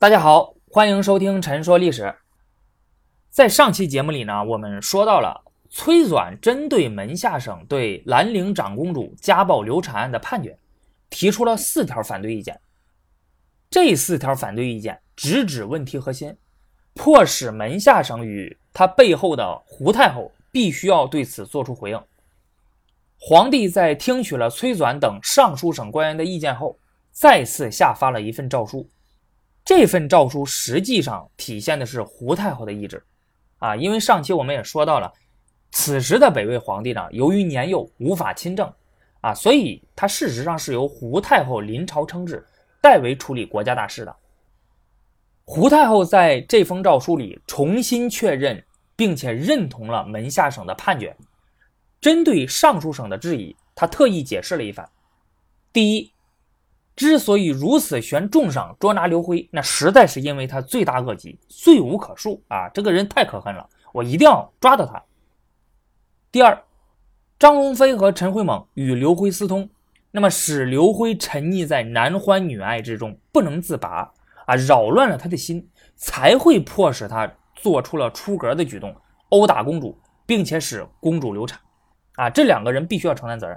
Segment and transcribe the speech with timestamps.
[0.00, 2.02] 大家好，欢迎收听《陈说历史》。
[3.30, 10.56] 在上期节目里呢，我们说到了崔纂针对门下省对兰陵长公主家暴流产案的判决，
[11.10, 12.60] 提出了四条反对意见。
[13.68, 16.36] 这四条反对意见直指问题核心，
[16.94, 22.00] 迫使门下省与他背后的胡太后必须要对此作出回应。
[23.18, 26.78] 皇帝在听取了崔纂等尚书省官员的意见后，
[27.10, 28.88] 再次下发了一份诏书。
[29.68, 33.04] 这份诏书实际上体现的是胡太后的意志，
[33.58, 35.12] 啊，因为上期我们也说到了，
[35.72, 38.72] 此时的北魏皇帝呢，由于年幼无法亲政，
[39.20, 42.42] 啊，所以他事实上是由胡太后临朝称制，
[42.80, 44.16] 代为处理国家大事的。
[45.44, 48.64] 胡太后在这封诏书里重新确认
[48.96, 51.14] 并且认同了门下省的判决，
[52.00, 54.88] 针对上书省的质疑，他特意解释了一番。
[55.74, 56.10] 第一。
[56.98, 62.68] 之所以如此悬重赏捉拿刘辉，那实在是因为他罪大恶极，罪无可恕啊！
[62.70, 65.00] 这个人太可恨了，我一定要抓到他。
[66.32, 66.60] 第二，
[67.38, 69.70] 张荣飞和陈惠猛与刘辉私通，
[70.10, 74.12] 那么使刘辉沉溺在男欢女爱之中不能自拔
[74.46, 78.92] 啊，扰乱了他的心，才会迫使他做出了出格的举动，
[79.28, 79.96] 殴打公主，
[80.26, 81.60] 并且使公主流产
[82.16, 82.28] 啊！
[82.28, 83.56] 这两个人必须要承担责任。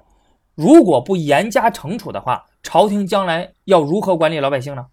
[0.62, 4.86] 如果不严加惩处的话，朝廷将来要如何管理老百姓呢？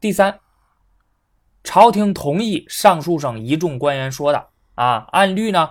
[0.00, 0.40] 第三，
[1.62, 5.70] 朝廷同意上书省一众官员说的啊，按律呢，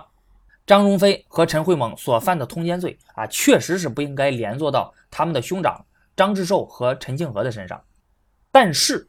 [0.66, 5.84] 张荣飞和陈惠猛所犯的通奸罪啊，确实是不应该连坐到他们的兄长
[6.16, 7.78] 张志寿和陈庆和的身上。
[8.50, 9.06] 但是，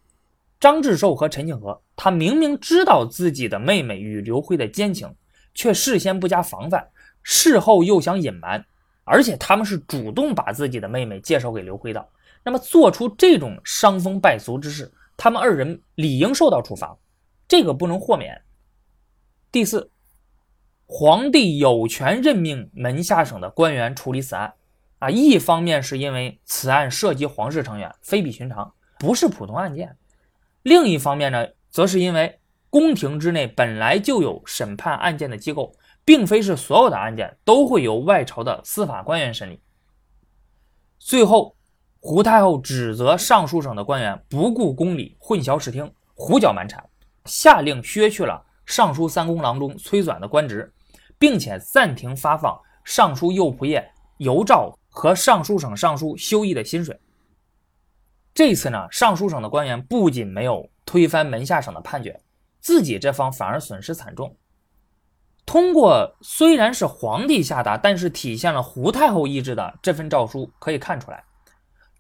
[0.60, 5.16] 张志寿和陈庆和他明明知道自己的妹妹与刘辉的奸情，
[5.54, 6.90] 却事先不加防范，
[7.22, 8.66] 事后又想隐瞒。
[9.06, 12.08] 而且他们是主动把自己的妹妹介绍给刘辉的，
[12.44, 16.98] 那么做出这种伤风败俗之事，他们二人理应受到处罚，
[17.48, 18.42] 这个不能豁免。
[19.52, 19.92] 第四，
[20.86, 24.54] 皇帝有权任命门下省的官员处理此案，
[25.00, 29.90] 啊，一方面是因为此案涉及皇室成员，非比寻常，不是普通案件；
[30.62, 35.76] 另一方面呢，则是因为宫廷之内本来就有审判案件的机构。
[36.06, 39.60] 并非是所有的案件都会由外朝的司法官员审理。
[41.00, 41.56] 最后，
[42.00, 46.84] 胡太后指责尚书省的官员不顾公理、混淆视听、胡搅蛮缠，
[47.26, 50.72] 下令削去了尚书三公郎中崔纂的官职，
[51.18, 53.86] 并且暂停发放尚书右仆射
[54.18, 57.00] 尤兆和尚书省尚书修义的薪水。
[58.34, 62.20] 这次呢，尚书省的官员不仅没有推翻门下省的判决，
[62.60, 64.36] 自己这方反而损失惨重。
[65.46, 71.24] 通过虽然是皇帝下达，但是体现了胡太后意志的这份诏书可以看出来，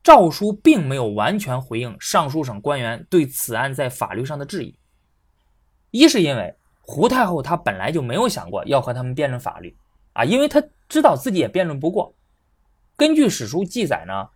[0.02, 4.76] 诏书并没有完全回应尚书省官员对此案在法律上的质疑。
[5.92, 9.76] 一是因为胡太后她本来就没有想过要和他们辩论法律
[10.14, 12.16] 啊，因为她知道自己也辩论不过。
[12.96, 14.30] 根据史书记载呢，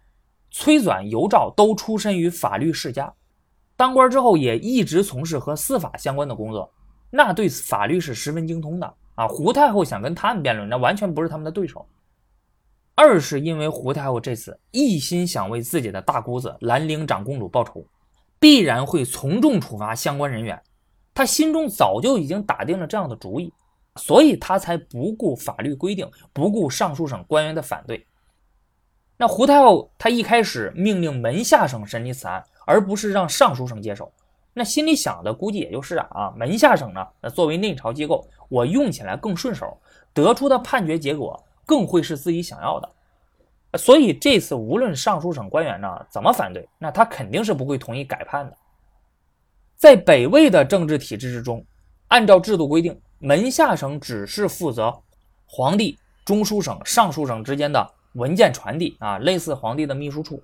[0.51, 3.13] 崔纂、尤兆都出身于法律世家，
[3.75, 6.71] 当官之后也一直从事和司法相关的工作。
[7.09, 9.27] 那对法律是十分精通的啊！
[9.27, 11.87] 胡太后想跟他们辩论，那完全不是他们的对手。
[12.95, 17.85] 二是因为胡太后这次一心想为自己的大姑子兰陵长公主报仇，
[18.39, 20.61] 必然会从重处罚相关人员。
[21.13, 23.53] 她心中早就已经打定了这样的主意，
[23.95, 28.05] 所以她才不顾法律规定，不顾尚书省官员的反对。
[29.15, 34.11] 那胡太后她一开始命令门下省审理此案，而不是让尚书省接手。
[34.57, 39.79] 那心里想的估计也就是啊，门下省呢，那作为内朝机构，我用起来更顺手，
[40.15, 43.77] 得出的判决结果更会是自己想要的。
[43.77, 48.57] 所以这次无论上书省官员呢怎么反对，那他肯定是不会同意改判的。
[49.75, 51.63] 在北魏的政治体制之中，
[52.07, 54.91] 按照制度规定，门下省只是负责
[55.45, 60.41] 皇帝、中书省、尚书省之间的文件传递啊，类似皇帝的秘书处。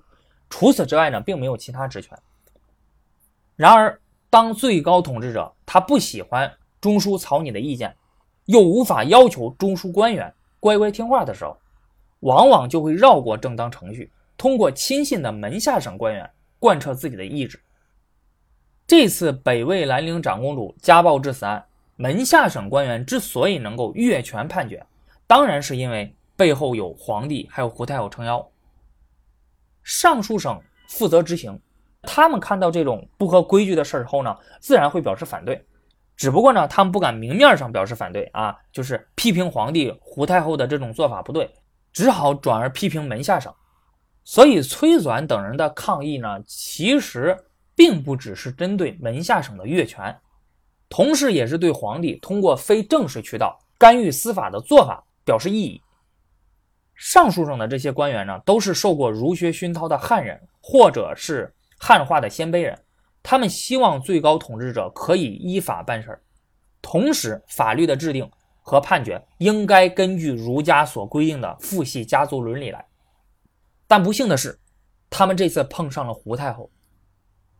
[0.48, 2.16] 除此之外呢，并没有其他职权。
[3.56, 3.98] 然而。
[4.34, 7.94] 当最高统治者他不喜欢中枢草拟的意见，
[8.46, 11.56] 又无法要求中枢官员乖乖听话的时候，
[12.18, 16.28] 往往就会绕过正当程序，通过亲信的门下省官员
[16.58, 17.60] 贯彻自己的意志。
[18.88, 21.64] 这次北魏兰陵长公主家暴致死案，
[21.94, 24.84] 门下省官员之所以能够越权判决，
[25.28, 28.44] 当然是因为背后有皇帝还有胡太后撑腰。
[29.84, 31.56] 尚书省负责执行。
[32.06, 35.64] 他们看到这种不合规矩的事儿后呢，自然会表示反对。
[36.16, 41.52] 只不过呢，他们不敢明面上表示反对啊，就是批评皇帝胡太后的这种做法不对，
[41.92, 43.52] 只好转而批评门下省。
[44.22, 47.36] 所以崔纂等人的抗议呢，其实
[47.74, 50.16] 并不只是针对门下省的越权，
[50.88, 55.82] 同时也是对皇帝通过非正式渠道干预司法的做法表示异议。
[56.94, 62.78] 上述省的这些官员呢，都是受过儒学熏陶的汉人，或者是汉化的鲜卑人，
[63.22, 66.20] 他们希望最高统治者可以依法办事儿，
[66.82, 68.30] 同时法律的制定
[68.60, 72.84] 和判决应该根据儒家所规定的父系家族伦理来。
[73.86, 74.58] 但不幸的是，
[75.10, 76.70] 他们这次碰上了胡太后。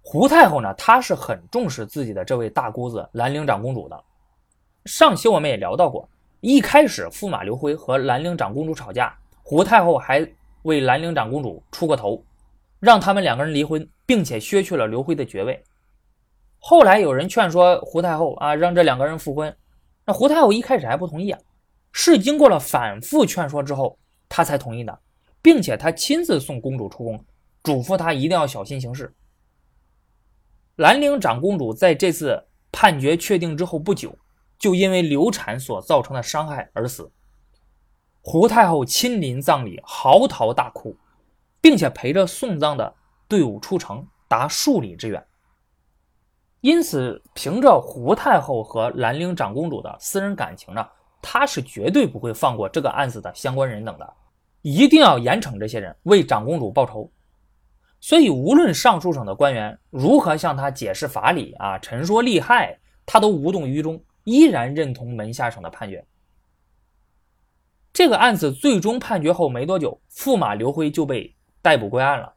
[0.00, 4.04] 胡太后呢，她是很重视自己的这位大姑子兰陵长公主的。
[4.84, 6.06] 上期我们也聊到过，
[6.40, 10.26] 一开始驸马刘辉和兰陵长公主吵架，胡太后还
[10.62, 12.22] 为兰陵长公主出过头，
[12.84, 15.64] 让他们两个人离婚，并且削去了刘辉的爵位。
[16.58, 19.56] 后来有人劝说胡太后啊，让这两个人复婚，
[20.04, 21.40] 那胡太后一开始还不同意啊，
[21.92, 23.98] 是经过了反复劝说之后，
[24.28, 25.00] 她才同意的，
[25.40, 27.24] 并且她亲自送公主出宫，
[27.62, 29.14] 嘱咐她一定要小心行事。
[30.76, 34.18] 兰陵长公主在这次判决确定之后不久，
[34.58, 37.10] 就因为流产所造成的伤害而死。
[38.20, 40.94] 胡太后亲临葬礼，嚎啕大哭，
[41.64, 42.94] 并且陪着送葬的
[43.26, 45.26] 队伍出城，达数里之远。
[46.60, 50.86] 因此，凭着胡太后和兰陵长公主的私人感情呢，
[51.22, 54.12] 她是绝对不会放过这个案子的相关人等的，
[54.60, 57.10] 一定要严惩这些人，为长公主报仇。
[57.98, 66.04] 所以，无论上述省的官员如何向他解释法理啊，陈说利害，他都无动于衷，依然认同门下省的判决。
[67.90, 71.34] 这个案子最终判决后没多久，驸马刘辉就被
[71.64, 72.30] 逮捕归案了。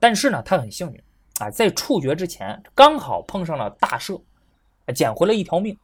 [0.00, 1.02] 但是呢，他很幸运
[1.38, 4.18] 啊，在处决之前刚好碰上了大赦，
[4.94, 5.76] 捡回了一条命。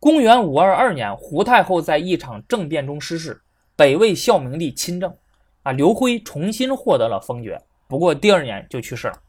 [0.00, 3.40] 公元五二二年，胡太后在一场政变中失势，
[3.76, 5.16] 北魏孝明帝亲政，
[5.62, 7.62] 啊，刘辉重新获得了封爵。
[7.86, 9.22] 不过第二年就去世了，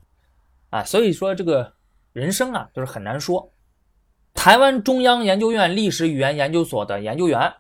[0.72, 1.72] 啊，所以说这个
[2.14, 3.52] 人生啊，就是很难说。
[4.34, 7.54] 台湾中央研究院历史语言研究所的研究员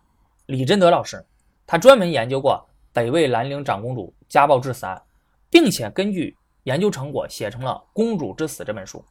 [0.45, 1.25] 李贞德老师，
[1.67, 5.01] 他专门研究过北魏兰陵长公主家暴致死案，
[5.49, 9.03] 并且根据研究成果写成了《公主之死》这本书。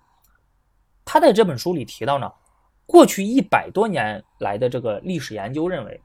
[1.04, 2.32] 他在这本书里提到呢，
[2.86, 6.00] 过去一百多年来的这个历史研究认为。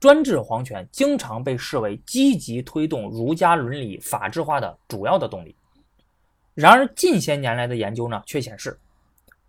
[0.00, 5.56] 专制皇权经常被视为积极推动儒家伦理法治化的主要的动力。
[6.52, 8.78] 然而，近些年来的研究呢，却显示，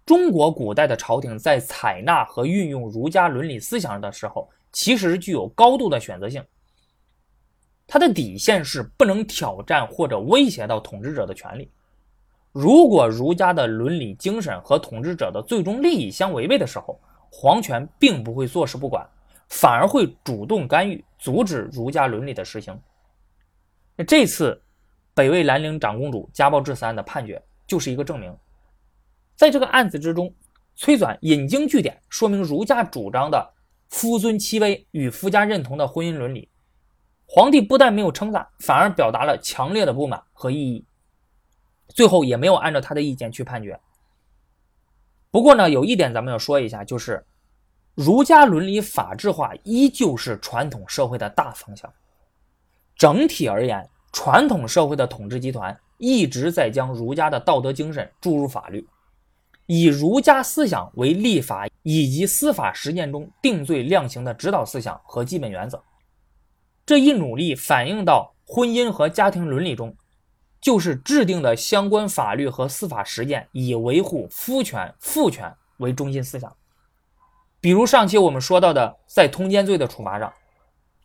[0.05, 6.41] 中国古代的朝廷在采纳和运用儒家伦理思想的时候，其实具有高度的选择性。
[7.87, 11.69] 它的底线是不能挑战或者威胁到统治者的权利。
[12.51, 16.99] 如果儒家的伦理精神和统治者的最终利益相违背的时候，
[17.29, 19.07] 皇权并不会坐视不管。
[19.47, 22.77] 反而会主动干预，阻止儒家伦理的实行。
[23.95, 24.59] 那这次
[25.13, 28.35] 北魏兰陵长公主家暴致死案的判决就是一个证明。
[29.35, 30.33] 在这个案子之中，
[30.75, 33.53] 崔纂引经据典，说明儒家主张的
[33.89, 36.49] 夫尊妻卑与夫家认同的婚姻伦理。
[37.25, 40.85] 皇帝不但没有称赞，反而表达了强烈的不满和异议。
[41.87, 43.79] 最后也没有按照他的意见去判决。
[45.31, 47.25] 不过呢，有一点咱们要说一下，就是。
[47.93, 51.89] 儒家伦理法治化依旧是传统社会的大方向。
[52.97, 58.85] 整体而言，传统社会的统治集团一直在将儒家的道德精神注入法律，
[59.65, 65.81] 以儒家思想为立法以及司法实践中定罪量刑的指导思想和基本原则。
[66.85, 69.95] 这一努力反映到婚姻和家庭伦理中，
[70.61, 76.55] 就是制定的相关法律和司法实践以维护夫权、父权为中心思想。
[77.59, 80.31] 比如上期我们说到的，在通奸罪的处罚上，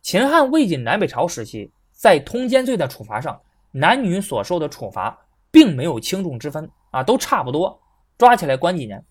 [0.03, 5.17] 秦汉、魏晋南北朝时期，在通奸罪的处罚上，男女所受的处罚
[5.49, 7.81] 并没有轻重之分啊，都差不多，
[8.19, 9.03] 抓起来关几年。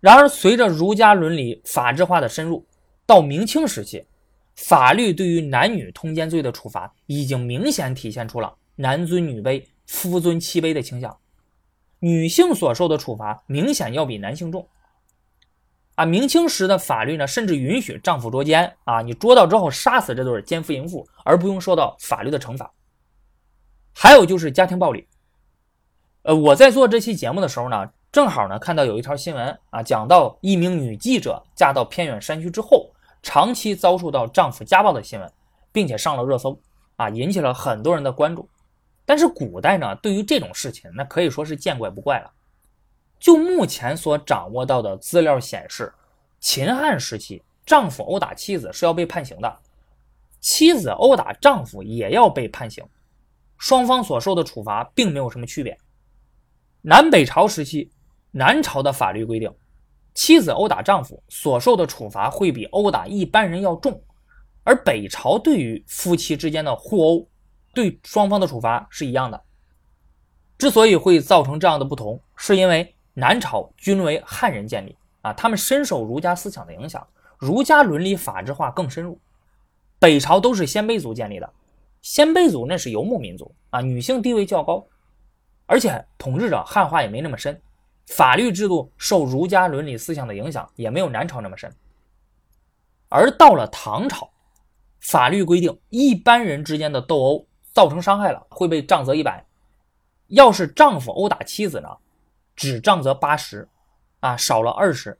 [0.00, 2.66] 然而，随着儒家伦理法治化的深入，
[3.06, 4.06] 到明清时期，
[4.54, 11.18] 法律对于男女通奸罪的处罚已经明显体现出了男尊女卑、夫尊妻卑的倾向，
[11.98, 14.68] 女性所受的处罚明显要比男性重。
[15.96, 22.72] 啊，明清时的法律呢，甚至允许丈夫捉奸啊，你捉到之后杀死这对奸夫淫妇，而不用受到法律的惩罚。
[23.92, 25.06] 还有就是家庭暴力。
[26.22, 32.90] 呃，我在做这期节目的时候呢，正好呢看到有一条新闻啊，讲到一名女记者嫁到偏远山区之后，
[33.24, 35.32] 长期遭受到丈夫家暴的新闻，
[35.72, 36.60] 并且上了热搜
[36.96, 38.46] 啊，引起了很多人的关注。
[39.06, 42.30] 但是古代呢，对于这种事情，那可以说是见怪不怪了。
[43.18, 45.92] 就目前所掌握到的资料显示，
[46.38, 49.58] 秦汉时期丈夫殴打妻子是要被判刑的，
[50.40, 52.84] 妻子殴打丈夫也要被判刑，
[53.56, 55.78] 双方所受的处罚并没有什么区别。
[56.82, 57.90] 南北朝时期，
[58.30, 59.50] 南朝的法律规定，
[60.14, 64.00] 妻子殴打丈夫所受的处罚会比殴打一般人要重，
[64.62, 67.28] 而北朝对于夫妻之间的互殴，
[67.74, 69.42] 对双方的处罚是一样的。
[70.56, 77.04] 之所以会造成这样的不同，是因为南朝均为汉人建立啊，他们深受儒家思想的影响，
[77.36, 79.20] 儒家伦理法治化更深入。
[79.98, 81.52] 北朝都是鲜卑族建立的，
[82.02, 84.86] 鲜卑族那是游牧民族啊，女性地位较高。
[85.66, 87.60] 而且统治者汉化也没那么深，
[88.06, 91.74] 法律制度受儒家伦理思想的影响也没有南朝那么深。
[93.08, 94.30] 而到了唐朝，
[95.00, 99.44] 法律规定一般人之间的斗殴造成伤害了，会被杖责一百；
[100.28, 101.88] 要是丈夫殴打妻子呢，
[102.54, 103.68] 只杖责八十，
[104.20, 105.12] 啊，少了二十；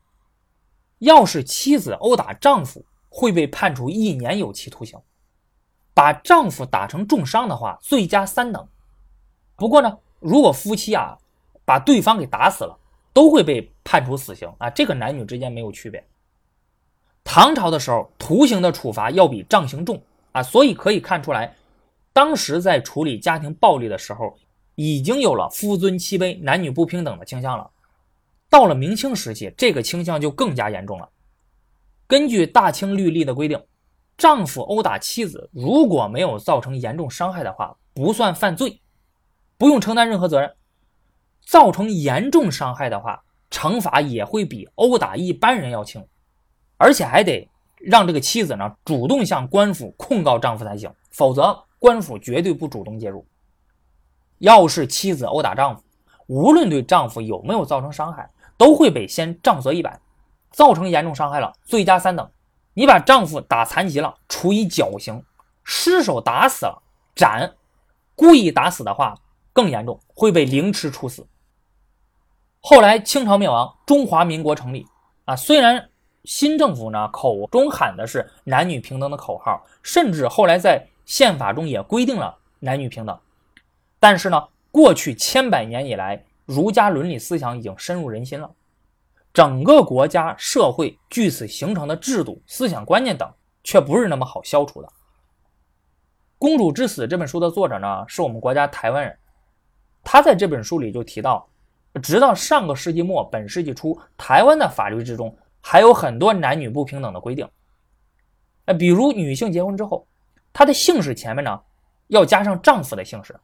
[0.98, 4.98] 要是妻子殴打丈夫，会被判处一年有期徒刑。
[5.94, 8.68] 把丈夫打成重伤的话，罪加三等。
[9.56, 9.98] 不过呢。
[10.20, 11.18] 如果夫妻啊
[11.64, 12.78] 把对方给打死了，
[13.12, 16.04] 都会被判处死刑啊，这个男女之间没有区别。
[17.22, 20.02] 唐朝的时候，徒刑的处罚要比杖刑重
[20.32, 21.54] 啊，所以可以看出来，
[22.12, 24.36] 当时在处理家庭暴力的时候，
[24.74, 27.70] 已经有了夫尊妻卑、男女不平等的倾向了。
[28.50, 31.08] 到了明清时期，这个倾向就更加严重了。
[32.06, 33.60] 根据《大清律例》的规定，
[34.16, 38.80] 丈夫殴打妻子，如果没有造成严重伤害的话，不算犯罪。
[39.56, 40.54] 不用承担任何责任，
[41.44, 46.04] 造成严重伤害的话，惩罚也会比殴打一般人要轻，
[46.76, 53.26] 而且还得让这个妻子呢主动向官府控告丈夫才行，否则官府绝对不主动介入。
[54.38, 55.82] 要是妻子殴打丈夫，
[56.26, 60.00] 无论对丈夫有没有造成伤害，都会被先杖责一百，
[60.50, 62.28] 造成严重伤害了，罪加三等。
[62.72, 65.20] 你把丈夫打残疾了，处以绞刑；
[65.62, 66.82] 失手打死了，
[67.14, 67.54] 斩；
[68.16, 69.14] 故意打死的话。
[69.52, 71.24] 更严重，会被凌迟处死。
[72.66, 74.86] 后来清朝灭亡，中华民国成立
[75.26, 75.36] 啊。
[75.36, 75.90] 虽然
[76.24, 83.20] 新政府呢口中喊的是男女平等的口号，甚至后来在宪法中也规定了男女平等，
[84.00, 88.50] 但是呢，过去千百年以来，儒家伦理思想已经深入人心了，
[89.34, 93.30] 整个国家社会据此形成的制度、思想观念等，
[93.62, 94.88] 却不是那么好消除的。
[96.38, 99.14] 《公主之死》这本书的作者呢，是我们国家台湾人。
[100.02, 101.46] 他在这本书里就提到，
[102.02, 107.48] 直到上个世纪末本世纪初，台湾的法律之中还有很多男女不平等的规定。
[108.64, 110.06] 呃，比如女性结婚之后，
[110.52, 111.60] 她的姓氏前面呢
[112.08, 113.38] 要加上丈夫的姓氏，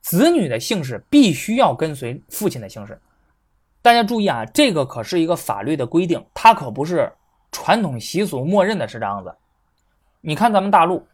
[0.00, 3.00] 子女的姓氏必须要跟随父亲的姓氏。
[3.80, 7.10] 大家注意啊，这个可是一个法律的规定，它可不是
[7.52, 9.34] 传统习俗默认的是这样子。
[10.20, 11.06] 你看咱们大陆。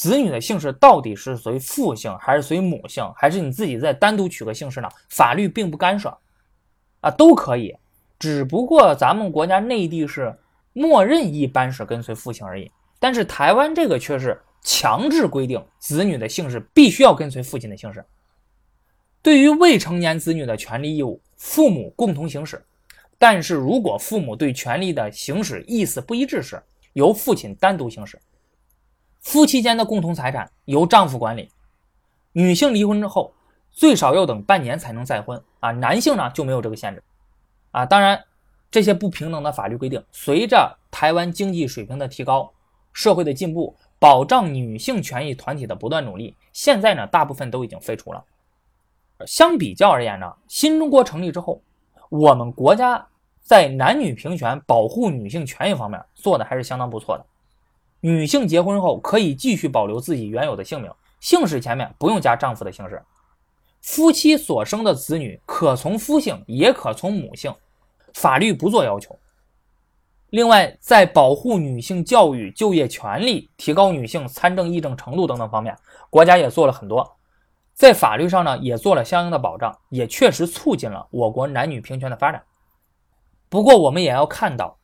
[0.00, 4.88] 子女的姓氏到底是随父姓还是随母姓，还是你自己再单独取个姓氏呢？
[5.10, 6.16] 法律并不干涉，
[7.02, 7.76] 啊，都可以。
[8.18, 10.34] 只不过咱们国家内地是
[10.72, 18.02] 默认一般是跟随父姓而已，但是台湾这个却是强制规定子女的姓氏必须要跟随父亲的姓氏。
[19.20, 22.64] 对于未成年子女的权利义务，父母共同行使，
[23.18, 26.58] 但是如果父母对权利的行使意思不一致时，
[26.94, 28.18] 由父亲单独行使。
[29.20, 31.50] 夫妻间的共同财产由丈夫管理，
[32.32, 33.32] 女性离婚之后
[33.70, 37.02] 最少要等半年才能再婚啊，男性呢就没有这个限制
[37.70, 37.84] 啊。
[37.84, 38.24] 当然，
[38.70, 42.52] 这些不平等的法律规定，随着台湾经济水平的提高，
[42.92, 48.24] 社会的进步，保障女性权益团体的不断努力，现在呢大部分都已经废除了。
[49.26, 51.60] 相比较而言呢，新中国成立之后，
[52.08, 53.06] 我们国家
[53.42, 57.26] 在男女平权、保护女性权益方面做的还是相当不错的。
[58.00, 60.90] 女性结婚后可以继续保留自己原有的姓名，
[61.20, 63.02] 姓氏前面不用加丈夫的姓氏。
[63.82, 67.54] 夫妻所生的子女可从夫姓，也可从母姓，
[68.14, 69.18] 法律不做要求。
[70.30, 75.76] 另外，在保护女性教育、就业权利、提高女性参政议政程度等等方面，
[76.08, 77.16] 国家也做了很多，
[77.74, 82.42] 在法律上呢也做了相应的保障，也确实促进了我国男女平权的发展。
[83.48, 84.78] 不过，我们也要看到。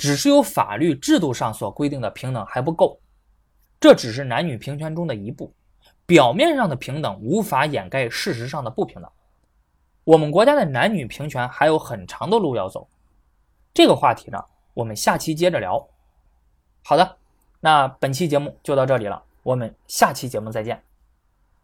[0.00, 2.98] 只是有法律制度上所规定的平等还不够，
[3.78, 5.52] 这只是男女平权中的一步，
[6.06, 9.10] 表面上的平等无法掩盖事实上的不平等。
[10.04, 12.88] 我们国家的男女平权还有很长的路要走，
[13.74, 14.42] 这个话题呢，
[14.72, 15.86] 我们下期接着聊。
[16.82, 17.18] 好的，
[17.60, 20.82] 那本期节目就到这里了，我们下期节目再见。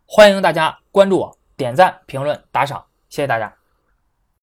[0.05, 3.66] 欢迎大家关注我、点赞、评论、打赏，谢谢大家。